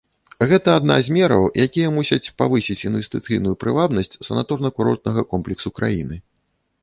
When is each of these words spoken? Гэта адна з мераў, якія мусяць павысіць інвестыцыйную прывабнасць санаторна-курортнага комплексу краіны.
Гэта 0.51 0.69
адна 0.79 0.95
з 1.07 1.11
мераў, 1.15 1.43
якія 1.65 1.91
мусяць 1.97 2.33
павысіць 2.43 2.79
інвестыцыйную 2.89 3.55
прывабнасць 3.63 4.19
санаторна-курортнага 4.31 5.21
комплексу 5.35 5.69
краіны. 5.81 6.15